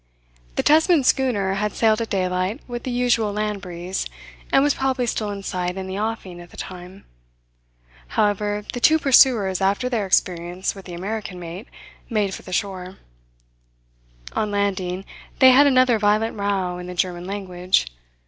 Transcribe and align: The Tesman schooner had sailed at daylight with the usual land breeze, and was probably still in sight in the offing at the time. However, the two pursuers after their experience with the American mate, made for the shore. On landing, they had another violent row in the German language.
The 0.55 0.63
Tesman 0.63 1.03
schooner 1.03 1.53
had 1.53 1.73
sailed 1.73 2.01
at 2.01 2.09
daylight 2.09 2.61
with 2.67 2.85
the 2.85 2.89
usual 2.89 3.31
land 3.31 3.61
breeze, 3.61 4.07
and 4.51 4.63
was 4.63 4.73
probably 4.73 5.05
still 5.05 5.29
in 5.29 5.43
sight 5.43 5.77
in 5.77 5.85
the 5.85 5.99
offing 5.99 6.41
at 6.41 6.49
the 6.49 6.57
time. 6.57 7.05
However, 8.07 8.65
the 8.73 8.79
two 8.79 8.97
pursuers 8.97 9.61
after 9.61 9.89
their 9.89 10.07
experience 10.07 10.73
with 10.73 10.85
the 10.85 10.95
American 10.95 11.39
mate, 11.39 11.67
made 12.09 12.33
for 12.33 12.41
the 12.41 12.51
shore. 12.51 12.97
On 14.33 14.49
landing, 14.49 15.05
they 15.37 15.51
had 15.51 15.67
another 15.67 15.99
violent 15.99 16.35
row 16.35 16.79
in 16.79 16.87
the 16.87 16.95
German 16.95 17.25
language. 17.27 17.85